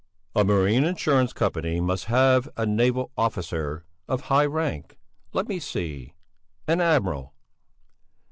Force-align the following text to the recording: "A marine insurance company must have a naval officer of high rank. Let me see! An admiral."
"A 0.35 0.43
marine 0.43 0.83
insurance 0.83 1.31
company 1.31 1.79
must 1.79 2.05
have 2.05 2.49
a 2.57 2.65
naval 2.65 3.11
officer 3.15 3.85
of 4.07 4.21
high 4.21 4.47
rank. 4.47 4.97
Let 5.31 5.47
me 5.47 5.59
see! 5.59 6.15
An 6.67 6.81
admiral." 6.81 7.35